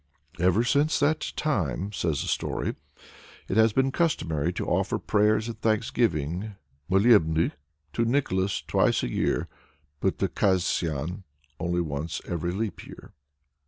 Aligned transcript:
"Ever 0.39 0.63
since 0.63 0.99
that 0.99 1.31
time," 1.35 1.91
says 1.91 2.23
the 2.23 2.27
story, 2.27 2.73
"it 3.47 3.55
has 3.55 3.71
been 3.71 3.91
customary 3.91 4.51
to 4.53 4.65
offer 4.65 4.97
prayers 4.97 5.47
and 5.47 5.61
thanksgiving 5.61 6.55
(molebnui) 6.89 7.51
to 7.93 8.03
Nicholas 8.05 8.63
twice 8.63 9.03
a 9.03 9.11
year, 9.11 9.47
but 9.99 10.17
to 10.17 10.27
Kasian 10.27 11.23
only 11.59 11.81
once 11.81 12.19
every 12.25 12.51
leap 12.51 12.83
year." 12.83 13.13